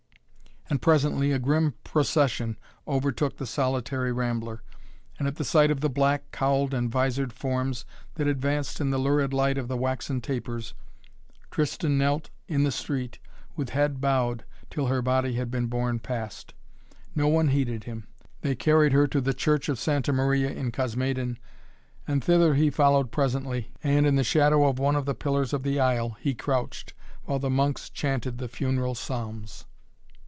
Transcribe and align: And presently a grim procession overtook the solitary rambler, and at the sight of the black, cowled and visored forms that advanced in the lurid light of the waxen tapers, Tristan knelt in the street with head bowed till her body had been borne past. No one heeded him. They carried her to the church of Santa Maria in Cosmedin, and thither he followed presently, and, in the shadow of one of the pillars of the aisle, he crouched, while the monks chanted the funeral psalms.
And 0.69 0.81
presently 0.81 1.33
a 1.33 1.37
grim 1.37 1.73
procession 1.83 2.57
overtook 2.87 3.35
the 3.35 3.45
solitary 3.45 4.13
rambler, 4.13 4.61
and 5.19 5.27
at 5.27 5.35
the 5.35 5.43
sight 5.43 5.69
of 5.69 5.81
the 5.81 5.89
black, 5.89 6.31
cowled 6.31 6.73
and 6.73 6.89
visored 6.89 7.33
forms 7.33 7.83
that 8.15 8.25
advanced 8.25 8.79
in 8.79 8.89
the 8.89 8.97
lurid 8.97 9.33
light 9.33 9.57
of 9.57 9.67
the 9.67 9.75
waxen 9.75 10.21
tapers, 10.21 10.73
Tristan 11.51 11.97
knelt 11.97 12.29
in 12.47 12.63
the 12.63 12.71
street 12.71 13.19
with 13.57 13.71
head 13.71 13.99
bowed 13.99 14.45
till 14.69 14.87
her 14.87 15.01
body 15.01 15.33
had 15.33 15.51
been 15.51 15.67
borne 15.67 15.99
past. 15.99 16.53
No 17.15 17.27
one 17.27 17.49
heeded 17.49 17.83
him. 17.83 18.07
They 18.39 18.55
carried 18.55 18.93
her 18.93 19.07
to 19.07 19.19
the 19.19 19.33
church 19.33 19.67
of 19.67 19.77
Santa 19.77 20.13
Maria 20.13 20.51
in 20.51 20.71
Cosmedin, 20.71 21.37
and 22.07 22.23
thither 22.23 22.53
he 22.53 22.69
followed 22.69 23.11
presently, 23.11 23.73
and, 23.83 24.07
in 24.07 24.15
the 24.15 24.23
shadow 24.23 24.65
of 24.69 24.79
one 24.79 24.95
of 24.95 25.03
the 25.05 25.15
pillars 25.15 25.51
of 25.51 25.63
the 25.63 25.81
aisle, 25.81 26.11
he 26.21 26.33
crouched, 26.33 26.93
while 27.25 27.39
the 27.39 27.49
monks 27.49 27.89
chanted 27.89 28.37
the 28.37 28.47
funeral 28.47 28.95
psalms. 28.95 29.65